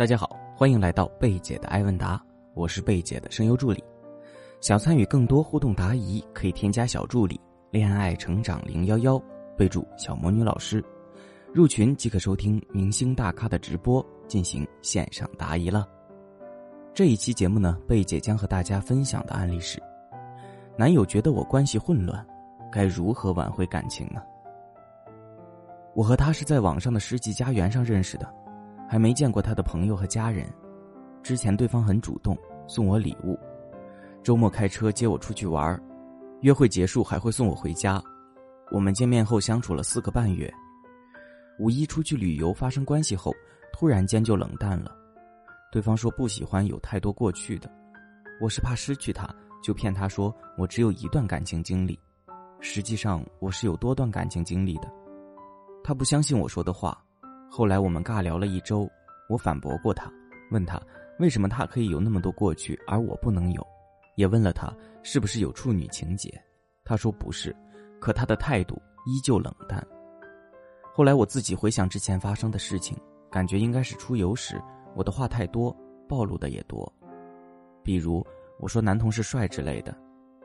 [0.00, 2.18] 大家好，欢迎来到贝姐的爱问答，
[2.54, 3.84] 我是贝姐的声优助理。
[4.58, 7.38] 想参与更多互动答疑，可以添加小助理
[7.70, 9.22] “恋爱成长零幺幺”，
[9.58, 10.82] 备注“小魔女老师”，
[11.52, 15.86] 入群即可收听明星大咖的直播，进行线上答疑了。
[16.94, 19.78] 这一期节目呢，贝姐将和大家分享的案例是：
[20.78, 22.26] 男友觉得我关系混乱，
[22.72, 24.22] 该如何挽回感情呢？
[25.94, 28.26] 我和他是在网上的世纪家园上认识的。
[28.90, 30.52] 还没见过他的朋友和家人，
[31.22, 32.36] 之前对方很主动
[32.66, 33.38] 送我礼物，
[34.20, 35.80] 周末开车接我出去玩，
[36.40, 38.02] 约会结束还会送我回家。
[38.72, 40.52] 我们见面后相处了四个半月，
[41.60, 43.32] 五一出去旅游发生关系后，
[43.72, 44.90] 突然间就冷淡了。
[45.70, 47.70] 对方说不喜欢有太多过去的，
[48.40, 51.96] 我是怕失去他，就骗他说我只有一段感情经历，
[52.58, 54.90] 实际上我是有多段感情经历的。
[55.84, 57.00] 他不相信我说的话。
[57.52, 58.88] 后来我们尬聊了一周，
[59.28, 60.08] 我反驳过他，
[60.52, 60.80] 问他
[61.18, 63.66] 为什么他可以有那么多过去，而我不能有，
[64.14, 66.32] 也问了他是不是有处女情节，
[66.84, 67.54] 他说不是，
[68.00, 69.84] 可他的态度依旧冷淡。
[70.92, 72.96] 后来我自己回想之前发生的事情，
[73.32, 74.62] 感觉应该是出游时
[74.94, 75.76] 我的话太多，
[76.08, 76.90] 暴露的也多，
[77.82, 78.24] 比如
[78.60, 79.92] 我说男同事帅之类的，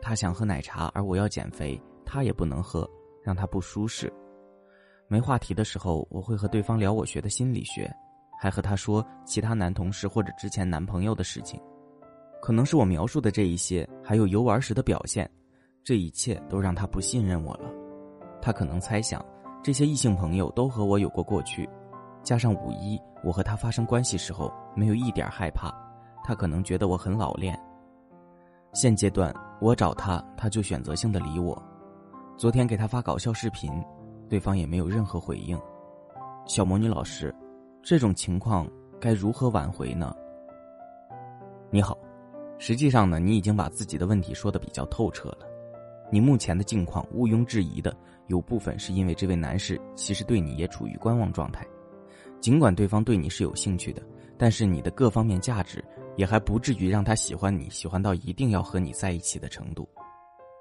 [0.00, 2.88] 他想喝奶茶而我要减肥，他也不能喝，
[3.22, 4.10] 让他不舒适。
[5.06, 7.94] 没话题的时候，我会和对方聊我学的心理学，
[8.40, 11.60] 还和他说其他男同事或者之前男朋友的事情。
[12.40, 15.30] 可能是我描述的这一些，还有游玩时的表现，
[15.82, 17.70] 这一切都让他不信任我了。
[18.40, 19.24] 他可能猜想
[19.62, 21.68] 这些异性朋友都和我有过过去，
[22.22, 25.72] 加上五一我和他发生关系时候没有一点害怕，
[26.22, 27.58] 他可能觉得我很老练。
[28.72, 31.62] 现阶段我找他，他就选择性的理我。
[32.36, 33.70] 昨天给他发搞笑视频。
[34.28, 35.58] 对方也没有任何回应，
[36.46, 37.34] 小魔女老师，
[37.82, 38.68] 这种情况
[39.00, 40.14] 该如何挽回呢？
[41.70, 41.98] 你好，
[42.58, 45.38] 实际上呢，你已经把自己的问题说的比较透彻了。
[46.10, 47.94] 你目前的境况毋庸置疑的，
[48.28, 51.66] 有部分是因为这位男士其实对你也处于观望状态，
[52.40, 54.02] 尽管对方对你是有兴趣的，
[54.38, 55.84] 但是你的各方面价值
[56.16, 59.88] 也还不至于让他喜欢你，喜欢到一定要和你在一起的程度。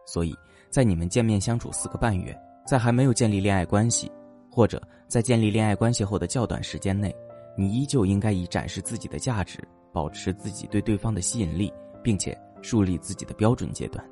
[0.06, 0.35] 所以
[0.69, 2.35] 在你们见面相处四个半月。
[2.66, 4.12] 在还没有建立恋爱关系，
[4.50, 7.13] 或者在建立恋爱关系后的较短时间内，
[7.57, 9.59] 你依旧应该以展示自己的价值、
[9.91, 11.72] 保持自己对对方的吸引力，
[12.02, 14.03] 并且树立自己的标准阶段。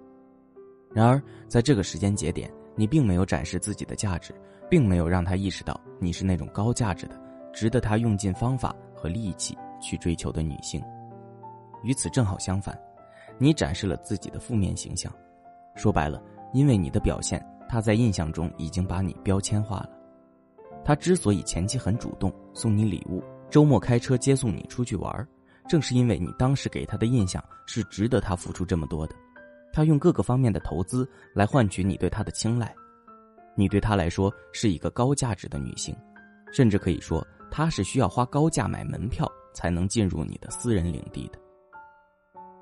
[0.94, 4.35] 然而，在这个时间节点，你并没有展示自己的价值，
[4.69, 7.17] 并没有让他意识到你是那种高价值的、
[7.53, 10.84] 值得他用尽方法和力气去追求的女性。
[11.84, 12.78] 与此正好相反，
[13.38, 15.11] 你展示了自己的负面形象。
[15.75, 16.22] 说白了，
[16.53, 17.44] 因为你的表现。
[17.71, 19.89] 他在印象中已经把你标签化了。
[20.83, 25.25] 他之所以前期很主动送你礼物，周末开车接送你出去玩，
[25.69, 29.15] 正是因为你当时给他的印象是值得他付出这么多的。
[29.71, 32.75] 他用各个方面的投资来换取你对他的青睐，
[33.55, 35.95] 你对他来说是一个高价值的女性，
[36.51, 41.39] 甚至可以说他是需要花高价买门票才能进入你的私人领地的。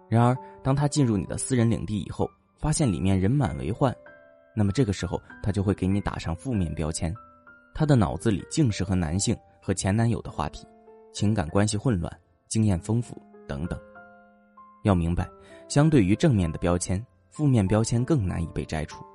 [0.07, 3.91] 然而，当他进入你的私人领地以后，发现里面人满为患。
[4.55, 7.13] 那么这个时候，他就会给你打上负面标签，
[7.73, 10.67] 他的脑子里尽是和男性和前男友的话题，
[11.13, 12.11] 情感关系混乱，
[12.47, 13.15] 经验丰富
[13.47, 13.79] 等等。
[14.83, 15.29] 要明白，
[15.67, 19.05] 相对于正面的标签，负面标签更难以被摘除。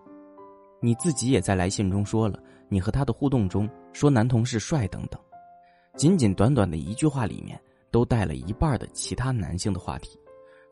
[0.80, 5.20] 你自己也在来信中说了，你和他的互动中说男同事帅等等，
[5.96, 10.18] 仅仅短短的一句话里面，都带了一半的其他男性的话题。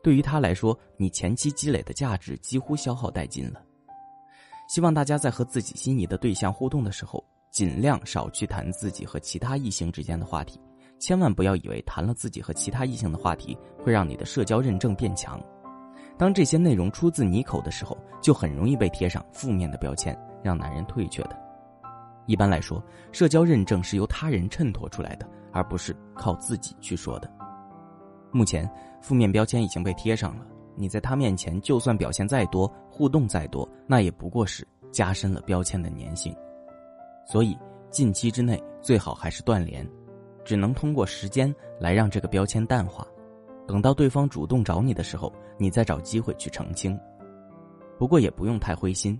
[0.03, 3.63] 对于他来说，你前期积累的价值几乎消耗殆尽了。
[4.73, 10.59] 希望大家在和自己心仪的对象互动的时候，尽量少去谈自己和其他异性之间的话题，
[10.97, 15.39] 千万不要以为谈了自己和其他异性的话题会让你的社交认证变强。
[16.17, 21.39] 当这些内容出自你口的时候，就很容易被贴上负面的标签，让男人退却的。
[22.25, 27.31] 一般来说，社交认证是由他人衬托出来的，而不是靠自己去说的。
[28.31, 28.67] 目前，
[29.03, 30.43] 负面标签已经被贴上了。
[30.75, 36.35] 你在他面前，就算表现再多，互动再多，那也不过是加深了标签的粘性。
[37.25, 37.57] 所以，
[37.89, 39.87] 近期之内最好还是断联，
[40.43, 43.07] 只能通过时间来让这个标签淡化。
[43.65, 46.99] 等到对方主动找你的时候，你再找机会去澄清。
[47.97, 49.19] 不过也不用太灰心，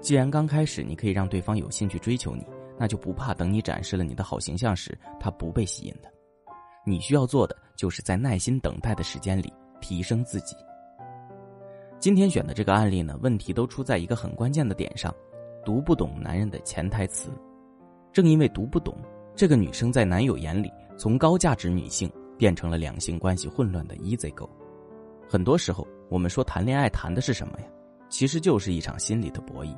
[0.00, 2.44] 既然刚开始你可以让对方有兴趣追求你，
[2.76, 6.12] 那就不怕等你展示了你的好形象时，他不被吸引的。
[6.84, 10.56] 你需要做的就是在耐心等待的时间里提升自己。
[12.04, 15.10] 今天选的这个案例呢，问题都出在一个很关键的点上，
[15.64, 17.30] 读不懂男人的潜台词。
[18.12, 18.94] 正因为读不懂，
[19.34, 24.46] 这个女生在男友眼里从高价值女性变成了两性关系混乱的 easy 狗。
[25.26, 27.66] 很多时候，我们说谈恋爱谈的是什么呀？
[28.10, 29.74] 其实就是一场心理的博弈。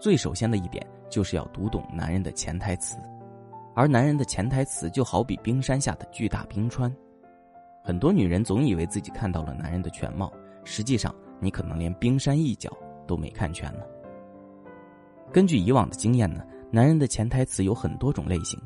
[0.00, 2.96] 最首先的一点就是要读懂男人的潜台词，
[3.74, 6.90] 而男人的潜台词就好比冰山下的巨大冰川。
[7.84, 10.32] 很多女人总以为自己看到了男人的全貌，
[10.64, 12.70] 实际上你可能连冰山一角
[13.06, 13.80] 都没看全呢。
[15.32, 18.60] 根据以往的经验呢，男人的潜台词有很多种类型，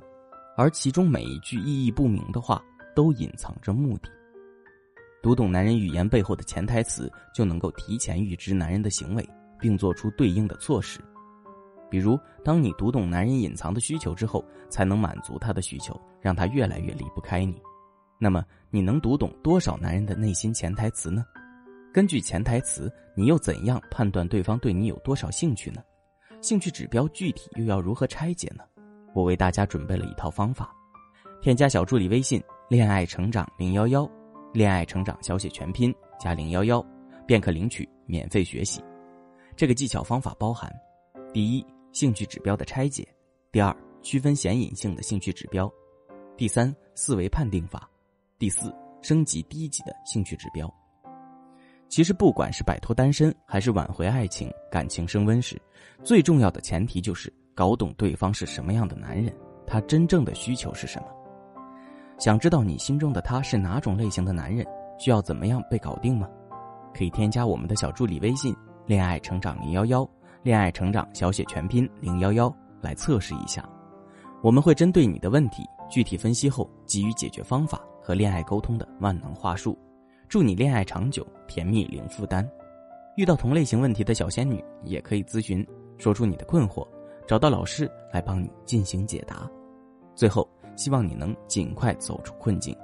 [0.56, 2.62] 而其中每一句意义不明的话
[2.94, 4.08] 都隐藏着目的。
[5.22, 9.28] 读懂男人语言背后的潜台词，就能够提前预知男人的行为，
[9.58, 11.00] 并做出对应的措施。
[11.88, 17.60] 比如，当你读懂男人隐藏的需求之后，才能满足他的需求，让他越来越离不开你。
[18.18, 21.24] 那么，你能读懂多少男人的内心潜台词呢？
[21.92, 25.82] 根据潜台词，你又怎样判断对方对你有多少兴趣呢？
[26.40, 28.64] 兴趣指标具体又要如何拆解呢？
[29.12, 30.74] 我为大家准备了一套方法，
[31.42, 34.10] 添加小助理微信“恋爱成长零幺幺”。
[34.54, 36.82] 恋爱成长小写全拼加零幺幺，
[37.26, 38.82] 便可领取免费学习。
[39.54, 40.72] 这个技巧方法包含：
[41.30, 43.04] 第一，兴趣指标的拆解；
[43.50, 45.70] 第二，区分显隐性的兴趣指标；
[46.38, 47.80] 第三，思维判定法；
[48.38, 50.72] 第四，升级低级的兴趣指标。
[51.92, 55.60] 其实，不管是摆脱单身，还是挽回爱情、感情升温时，
[56.02, 59.30] 最重要的前提就是搞懂对方是什么样的男人，
[59.66, 61.08] 他真正的需求是什么。
[62.18, 64.66] 想知道你心中的他是哪种类型的男人，
[64.98, 66.26] 需要怎么样被搞定吗？
[66.94, 68.56] 可以添加我们的小助理微信
[68.88, 70.08] “恋爱成长零幺幺”，
[70.42, 72.50] 恋爱成长小写全拼零幺幺
[72.80, 73.68] 来测试一下。
[74.42, 79.78] 我们会针对你的问题具体分析后，给予解决方法和恋爱沟通的万能话术，
[80.32, 82.50] 祝你恋爱长久，甜蜜零负担。
[83.16, 85.62] 遇到同类型问题的小仙女也可以咨询，
[85.98, 86.88] 说出你的困惑，
[87.26, 89.46] 找到老师来帮你进行解答。
[90.14, 90.48] 最后。
[90.74, 92.74] 希望你能尽快走出困境。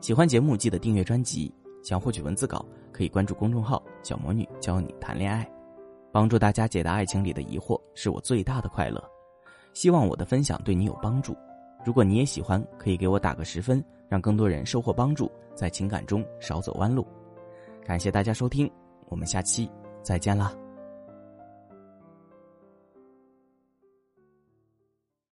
[0.00, 1.54] 喜欢节目记得订阅专辑。
[1.84, 5.48] 想获取文字稿可以关注公众号“小魔女教你谈恋爱”，
[6.10, 9.00] 帮助大家解答爱情里的疑惑是我最大的快乐。
[9.74, 11.36] 希望我的分享对你有帮助。
[11.86, 13.80] 如果你也喜欢，可以给我打个十分，
[14.14, 17.04] 让更多人收获帮助，在情感中少走弯路。
[17.84, 18.70] 感谢大家收听，
[19.08, 19.68] 我们下期
[20.04, 20.54] 再见啦。